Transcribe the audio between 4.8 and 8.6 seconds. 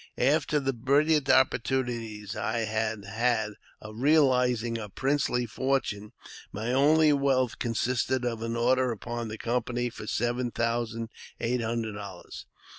princely fortune, my only wealth consisted of an